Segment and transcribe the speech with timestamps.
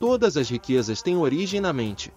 [0.00, 2.10] Todas as riquezas têm origem na mente.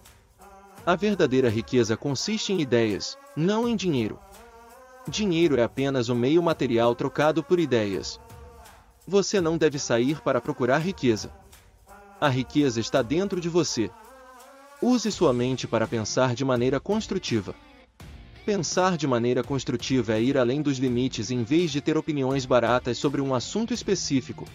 [0.86, 4.18] A verdadeira riqueza consiste em ideias, não em dinheiro.
[5.06, 8.18] Dinheiro é apenas um meio material trocado por ideias.
[9.06, 11.30] Você não deve sair para procurar riqueza.
[12.18, 13.90] A riqueza está dentro de você.
[14.80, 17.54] Use sua mente para pensar de maneira construtiva.
[18.46, 22.96] Pensar de maneira construtiva é ir além dos limites em vez de ter opiniões baratas
[22.96, 24.46] sobre um assunto específico.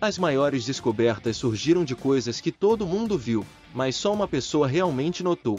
[0.00, 3.44] As maiores descobertas surgiram de coisas que todo mundo viu,
[3.74, 5.58] mas só uma pessoa realmente notou.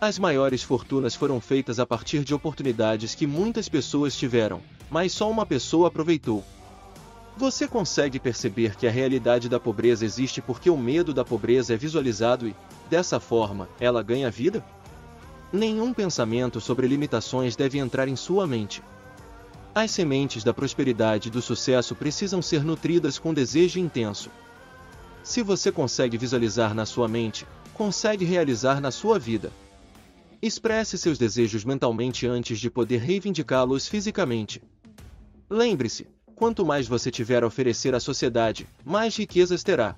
[0.00, 4.60] As maiores fortunas foram feitas a partir de oportunidades que muitas pessoas tiveram,
[4.90, 6.44] mas só uma pessoa aproveitou.
[7.36, 11.76] Você consegue perceber que a realidade da pobreza existe porque o medo da pobreza é
[11.76, 12.56] visualizado e,
[12.90, 14.64] dessa forma, ela ganha vida?
[15.52, 18.82] Nenhum pensamento sobre limitações deve entrar em sua mente.
[19.78, 24.30] As sementes da prosperidade e do sucesso precisam ser nutridas com desejo intenso.
[25.22, 29.52] Se você consegue visualizar na sua mente, consegue realizar na sua vida.
[30.40, 34.62] Expresse seus desejos mentalmente antes de poder reivindicá-los fisicamente.
[35.50, 39.94] Lembre-se, quanto mais você tiver a oferecer à sociedade, mais riquezas terá.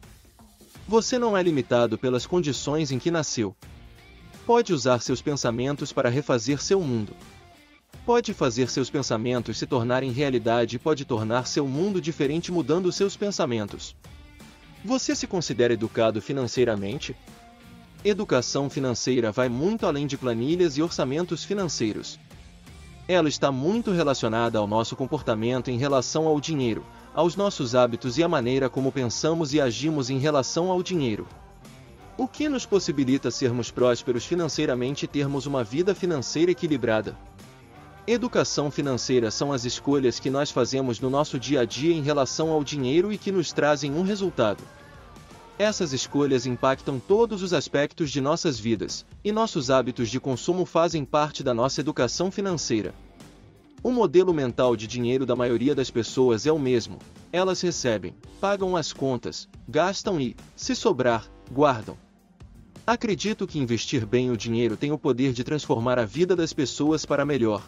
[0.88, 3.54] Você não é limitado pelas condições em que nasceu,
[4.48, 7.14] Pode usar seus pensamentos para refazer seu mundo.
[8.08, 13.18] Pode fazer seus pensamentos se tornarem realidade e pode tornar seu mundo diferente mudando seus
[13.18, 13.94] pensamentos.
[14.82, 17.14] Você se considera educado financeiramente?
[18.02, 22.18] Educação financeira vai muito além de planilhas e orçamentos financeiros.
[23.06, 28.22] Ela está muito relacionada ao nosso comportamento em relação ao dinheiro, aos nossos hábitos e
[28.22, 31.28] à maneira como pensamos e agimos em relação ao dinheiro.
[32.16, 37.14] O que nos possibilita sermos prósperos financeiramente e termos uma vida financeira equilibrada.
[38.10, 42.50] Educação financeira são as escolhas que nós fazemos no nosso dia a dia em relação
[42.50, 44.64] ao dinheiro e que nos trazem um resultado.
[45.58, 51.04] Essas escolhas impactam todos os aspectos de nossas vidas, e nossos hábitos de consumo fazem
[51.04, 52.94] parte da nossa educação financeira.
[53.82, 56.98] O modelo mental de dinheiro da maioria das pessoas é o mesmo:
[57.30, 61.94] elas recebem, pagam as contas, gastam e, se sobrar, guardam.
[62.86, 67.04] Acredito que investir bem o dinheiro tem o poder de transformar a vida das pessoas
[67.04, 67.62] para melhor.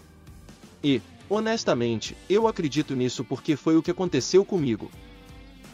[0.83, 4.91] E, honestamente, eu acredito nisso porque foi o que aconteceu comigo.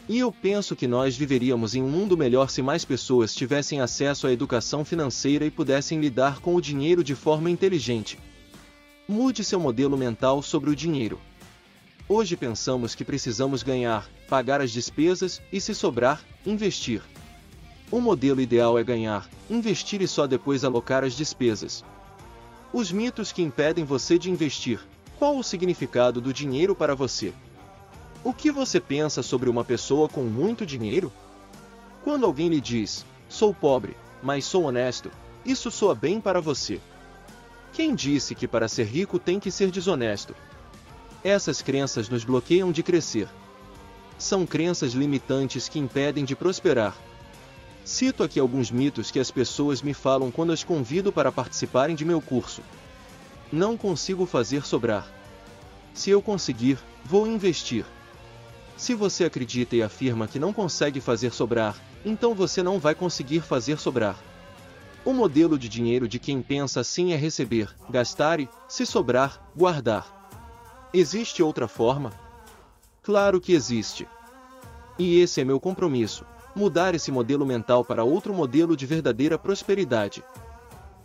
[0.09, 4.25] E eu penso que nós viveríamos em um mundo melhor se mais pessoas tivessem acesso
[4.25, 8.17] à educação financeira e pudessem lidar com o dinheiro de forma inteligente.
[9.05, 11.19] Mude seu modelo mental sobre o dinheiro.
[12.07, 17.01] Hoje pensamos que precisamos ganhar, pagar as despesas e, se sobrar, investir.
[17.91, 21.83] O modelo ideal é ganhar, investir e só depois alocar as despesas.
[22.71, 24.79] Os mitos que impedem você de investir.
[25.17, 27.33] Qual o significado do dinheiro para você?
[28.23, 31.11] O que você pensa sobre uma pessoa com muito dinheiro?
[32.03, 35.09] Quando alguém lhe diz, sou pobre, mas sou honesto,
[35.43, 36.79] isso soa bem para você.
[37.73, 40.35] Quem disse que para ser rico tem que ser desonesto?
[41.23, 43.27] Essas crenças nos bloqueiam de crescer.
[44.19, 46.95] São crenças limitantes que impedem de prosperar.
[47.83, 52.05] Cito aqui alguns mitos que as pessoas me falam quando as convido para participarem de
[52.05, 52.61] meu curso.
[53.51, 55.07] Não consigo fazer sobrar.
[55.93, 57.85] Se eu conseguir, vou investir.
[58.75, 61.75] Se você acredita e afirma que não consegue fazer sobrar,
[62.05, 64.17] então você não vai conseguir fazer sobrar.
[65.03, 70.29] O modelo de dinheiro de quem pensa assim é receber, gastar e, se sobrar, guardar.
[70.93, 72.11] Existe outra forma?
[73.01, 74.07] Claro que existe.
[74.99, 76.25] E esse é meu compromisso
[76.57, 80.23] mudar esse modelo mental para outro modelo de verdadeira prosperidade.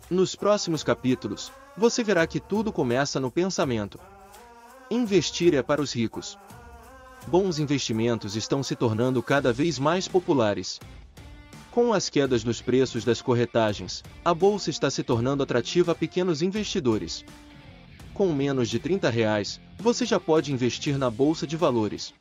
[0.09, 3.97] Nos próximos capítulos, você verá que tudo começa no pensamento.
[4.91, 6.37] Investir é para os ricos.
[7.27, 10.79] Bons investimentos estão se tornando cada vez mais populares.
[11.71, 16.41] Com as quedas nos preços das corretagens, a bolsa está se tornando atrativa a pequenos
[16.41, 17.23] investidores.
[18.13, 22.13] Com menos de 30 reais, você já pode investir na bolsa de valores.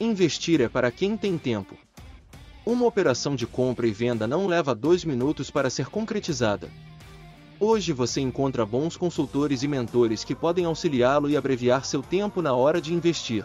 [0.00, 1.78] Investir é para quem tem tempo.
[2.64, 6.70] Uma operação de compra e venda não leva dois minutos para ser concretizada.
[7.58, 12.54] Hoje você encontra bons consultores e mentores que podem auxiliá-lo e abreviar seu tempo na
[12.54, 13.44] hora de investir.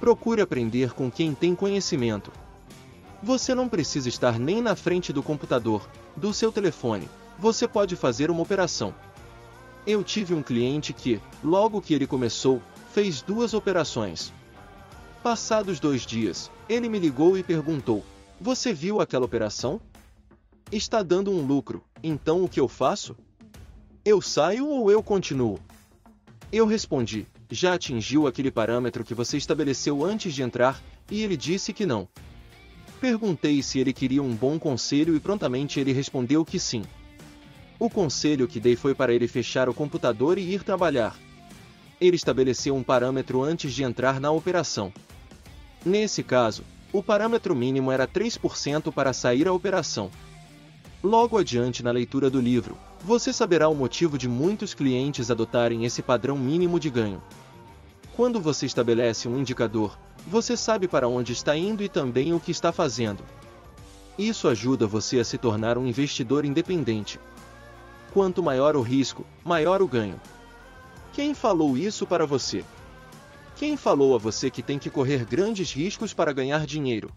[0.00, 2.32] Procure aprender com quem tem conhecimento.
[3.22, 7.08] Você não precisa estar nem na frente do computador, do seu telefone,
[7.38, 8.92] você pode fazer uma operação.
[9.86, 12.60] Eu tive um cliente que, logo que ele começou,
[12.92, 14.32] fez duas operações.
[15.22, 18.04] Passados dois dias, ele me ligou e perguntou:
[18.40, 19.80] você viu aquela operação?
[20.70, 23.16] Está dando um lucro, então o que eu faço?
[24.04, 25.58] Eu saio ou eu continuo?
[26.52, 31.72] Eu respondi: já atingiu aquele parâmetro que você estabeleceu antes de entrar, e ele disse
[31.72, 32.08] que não.
[33.00, 36.82] Perguntei se ele queria um bom conselho e prontamente ele respondeu que sim.
[37.78, 41.16] O conselho que dei foi para ele fechar o computador e ir trabalhar.
[42.00, 44.92] Ele estabeleceu um parâmetro antes de entrar na operação.
[45.84, 46.64] Nesse caso,
[46.96, 50.10] o parâmetro mínimo era 3% para sair a operação.
[51.02, 56.00] Logo adiante na leitura do livro, você saberá o motivo de muitos clientes adotarem esse
[56.00, 57.22] padrão mínimo de ganho.
[58.16, 62.50] Quando você estabelece um indicador, você sabe para onde está indo e também o que
[62.50, 63.22] está fazendo.
[64.18, 67.20] Isso ajuda você a se tornar um investidor independente.
[68.14, 70.18] Quanto maior o risco, maior o ganho.
[71.12, 72.64] Quem falou isso para você?
[73.56, 77.10] Quem falou a você que tem que correr grandes riscos para ganhar dinheiro?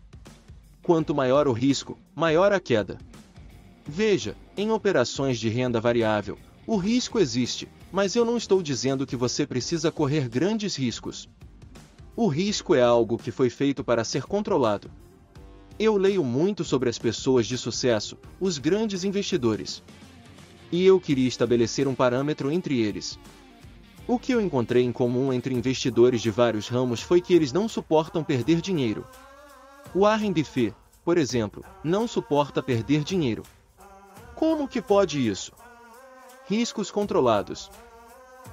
[0.82, 2.98] Quanto maior o risco, maior a queda.
[3.86, 9.18] Veja, em operações de renda variável, o risco existe, mas eu não estou dizendo que
[9.18, 11.28] você precisa correr grandes riscos.
[12.16, 14.90] O risco é algo que foi feito para ser controlado.
[15.78, 19.84] Eu leio muito sobre as pessoas de sucesso, os grandes investidores.
[20.72, 23.20] E eu queria estabelecer um parâmetro entre eles.
[24.10, 27.70] O que eu encontrei em comum entre investidores de vários ramos foi que eles não
[27.70, 29.06] suportam perder dinheiro.
[29.96, 30.76] Warren Buffett,
[31.06, 33.44] por exemplo, não suporta perder dinheiro.
[34.34, 35.52] Como que pode isso?
[36.48, 37.70] Riscos controlados.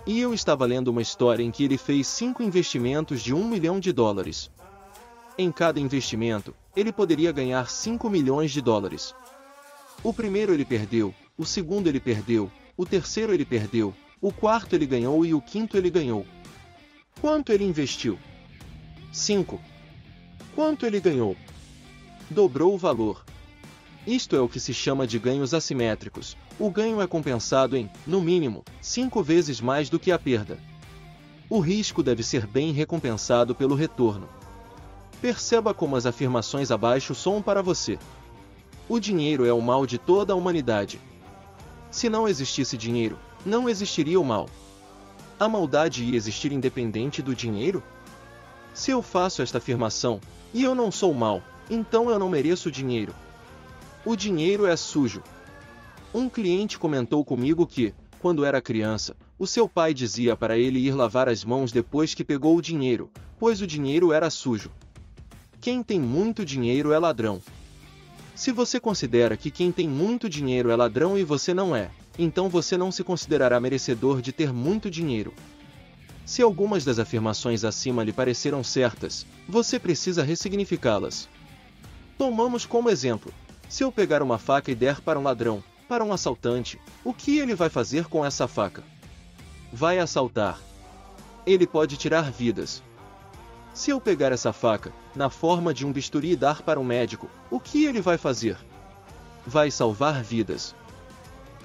[0.06, 3.81] E eu estava lendo uma história em que ele fez cinco investimentos de um milhão
[3.81, 4.50] de dólares.
[5.38, 9.14] Em cada investimento, ele poderia ganhar 5 milhões de dólares.
[10.05, 14.87] O primeiro ele perdeu, o segundo ele perdeu, o terceiro ele perdeu, o quarto ele
[14.87, 16.27] ganhou e o quinto ele ganhou.
[17.21, 18.19] Quanto ele investiu?
[19.13, 19.61] 5.
[20.55, 21.37] Quanto ele ganhou?
[22.31, 23.25] Dobrou o valor.
[24.07, 26.37] Isto é o que se chama de ganhos assimétricos.
[26.59, 30.59] O ganho é compensado em, no mínimo, cinco vezes mais do que a perda.
[31.51, 34.29] O risco deve ser bem recompensado pelo retorno.
[35.21, 37.99] Perceba como as afirmações abaixo soam para você.
[38.89, 41.01] O dinheiro é o mal de toda a humanidade.
[41.91, 44.50] Se não existisse dinheiro, não existiria o mal.
[45.38, 47.81] A maldade ia existir independente do dinheiro?
[48.75, 50.20] Se eu faço esta afirmação,
[50.52, 51.40] e eu não sou mal,
[51.70, 53.14] então eu não mereço dinheiro.
[54.04, 55.22] O dinheiro é sujo.
[56.12, 60.93] Um cliente comentou comigo que, quando era criança, o seu pai dizia para ele ir
[60.93, 64.72] lavar as mãos depois que pegou o dinheiro, pois o dinheiro era sujo.
[65.60, 67.40] Quem tem muito dinheiro é ladrão.
[68.34, 72.49] Se você considera que quem tem muito dinheiro é ladrão e você não é, então
[72.49, 75.33] você não se considerará merecedor de ter muito dinheiro.
[76.25, 81.29] Se algumas das afirmações acima lhe pareceram certas, você precisa ressignificá-las.
[82.19, 83.33] Tomamos como exemplo:
[83.69, 87.39] se eu pegar uma faca e der para um ladrão, para um assaltante, o que
[87.39, 88.83] ele vai fazer com essa faca?
[89.73, 90.61] Vai assaltar.
[91.47, 92.83] Ele pode tirar vidas.
[93.73, 97.29] Se eu pegar essa faca, na forma de um bisturi e dar para um médico,
[97.51, 98.57] o que ele vai fazer?
[99.47, 100.75] Vai salvar vidas.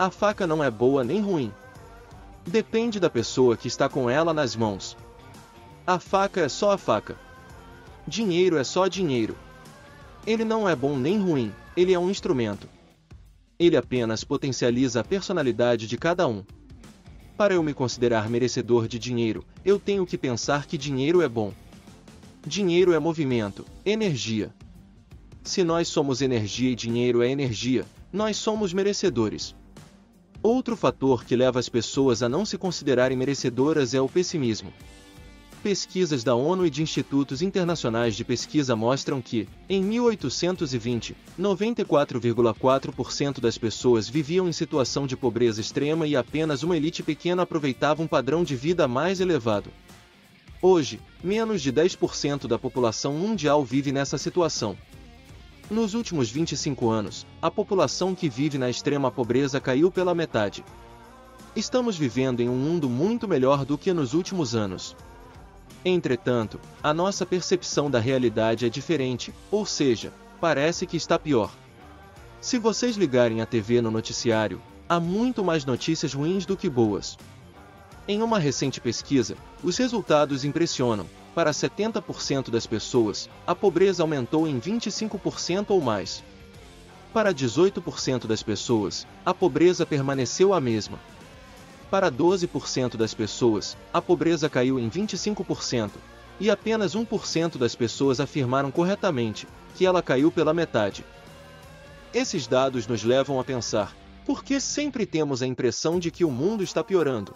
[0.01, 1.53] A faca não é boa nem ruim.
[2.43, 4.97] Depende da pessoa que está com ela nas mãos.
[5.85, 7.15] A faca é só a faca.
[8.07, 9.37] Dinheiro é só dinheiro.
[10.25, 12.67] Ele não é bom nem ruim, ele é um instrumento.
[13.59, 16.43] Ele apenas potencializa a personalidade de cada um.
[17.37, 21.53] Para eu me considerar merecedor de dinheiro, eu tenho que pensar que dinheiro é bom.
[22.43, 24.51] Dinheiro é movimento, energia.
[25.43, 29.53] Se nós somos energia e dinheiro é energia, nós somos merecedores.
[30.43, 34.73] Outro fator que leva as pessoas a não se considerarem merecedoras é o pessimismo.
[35.61, 43.59] Pesquisas da ONU e de institutos internacionais de pesquisa mostram que, em 1820, 94,4% das
[43.59, 48.43] pessoas viviam em situação de pobreza extrema e apenas uma elite pequena aproveitava um padrão
[48.43, 49.69] de vida mais elevado.
[50.59, 54.75] Hoje, menos de 10% da população mundial vive nessa situação.
[55.71, 60.65] Nos últimos 25 anos, a população que vive na extrema pobreza caiu pela metade.
[61.55, 64.97] Estamos vivendo em um mundo muito melhor do que nos últimos anos.
[65.85, 70.11] Entretanto, a nossa percepção da realidade é diferente, ou seja,
[70.41, 71.49] parece que está pior.
[72.41, 77.17] Se vocês ligarem a TV no noticiário, há muito mais notícias ruins do que boas.
[78.09, 81.05] Em uma recente pesquisa, os resultados impressionam.
[81.33, 86.23] Para 70% das pessoas, a pobreza aumentou em 25% ou mais.
[87.13, 90.99] Para 18% das pessoas, a pobreza permaneceu a mesma.
[91.89, 95.91] Para 12% das pessoas, a pobreza caiu em 25%,
[96.39, 101.05] e apenas 1% das pessoas afirmaram corretamente que ela caiu pela metade.
[102.13, 103.95] Esses dados nos levam a pensar:
[104.25, 107.33] por que sempre temos a impressão de que o mundo está piorando?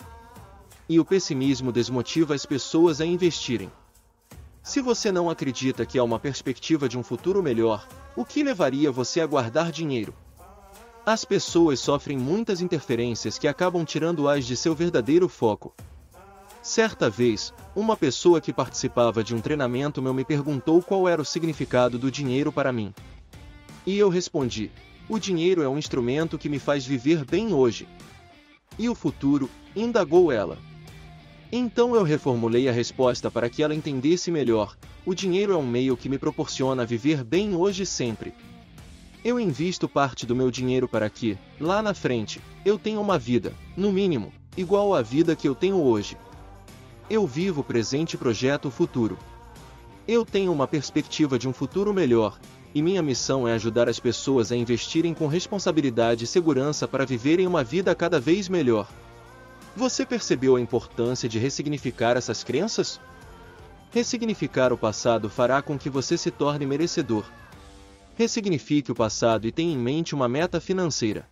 [0.88, 3.72] E o pessimismo desmotiva as pessoas a investirem.
[4.66, 8.92] Se você não acredita que há uma perspectiva de um futuro melhor, o que levaria
[8.92, 10.12] você a guardar dinheiro?
[11.06, 15.72] As pessoas sofrem muitas interferências que acabam tirando-as de seu verdadeiro foco.
[16.64, 21.26] Certa vez, uma pessoa que participava de um treinamento meu me perguntou qual era o
[21.26, 22.92] significado do dinheiro para mim.
[23.86, 24.72] E eu respondi:
[25.08, 27.88] o dinheiro é um instrumento que me faz viver bem hoje.
[28.80, 29.48] E o futuro?
[29.76, 30.58] indagou ela.
[31.52, 34.76] Então eu reformulei a resposta para que ela entendesse melhor:
[35.06, 38.34] o dinheiro é um meio que me proporciona viver bem hoje e sempre.
[39.24, 43.54] Eu invisto parte do meu dinheiro para que, lá na frente, eu tenha uma vida,
[43.76, 46.18] no mínimo, igual à vida que eu tenho hoje.
[47.10, 49.18] Eu vivo o presente e projeto o futuro.
[50.08, 52.40] Eu tenho uma perspectiva de um futuro melhor,
[52.74, 57.48] e minha missão é ajudar as pessoas a investirem com responsabilidade e segurança para viverem
[57.48, 58.88] uma vida cada vez melhor.
[59.76, 63.00] Você percebeu a importância de ressignificar essas crenças?
[63.92, 67.26] Ressignificar o passado fará com que você se torne merecedor,
[68.18, 71.30] Ressignifique o passado e tenha em mente uma meta financeira.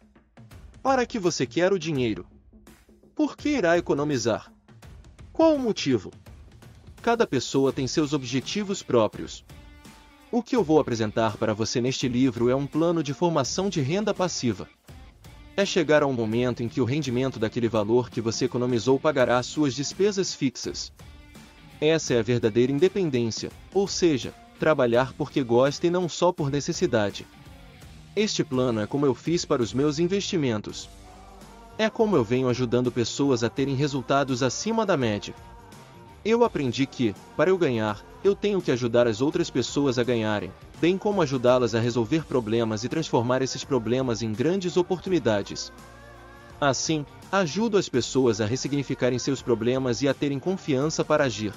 [0.82, 2.26] Para que você quer o dinheiro?
[3.16, 4.52] Por que irá economizar?
[5.32, 6.12] Qual o motivo?
[7.02, 9.46] Cada pessoa tem seus objetivos próprios.
[10.30, 13.80] O que eu vou apresentar para você neste livro é um plano de formação de
[13.80, 14.68] renda passiva.
[15.56, 19.42] É chegar a um momento em que o rendimento daquele valor que você economizou pagará
[19.44, 20.92] suas despesas fixas.
[21.80, 27.28] Essa é a verdadeira independência, ou seja, trabalhar porque gosta e não só por necessidade.
[28.16, 30.90] Este plano é como eu fiz para os meus investimentos.
[31.78, 35.36] É como eu venho ajudando pessoas a terem resultados acima da média.
[36.26, 40.52] Eu aprendi que, para eu ganhar, eu tenho que ajudar as outras pessoas a ganharem,
[40.80, 45.72] bem como ajudá-las a resolver problemas e transformar esses problemas em grandes oportunidades.
[46.60, 51.54] Assim, ajudo as pessoas a ressignificarem seus problemas e a terem confiança para agir.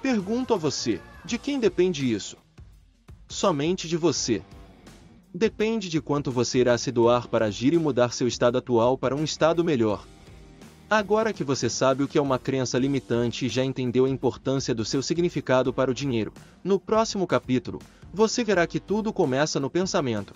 [0.00, 2.36] Pergunto a você: de quem depende isso?
[3.28, 4.42] Somente de você.
[5.34, 9.16] Depende de quanto você irá se doar para agir e mudar seu estado atual para
[9.16, 10.04] um estado melhor.
[10.94, 14.74] Agora que você sabe o que é uma crença limitante e já entendeu a importância
[14.74, 17.78] do seu significado para o dinheiro, no próximo capítulo,
[18.12, 20.34] você verá que tudo começa no pensamento.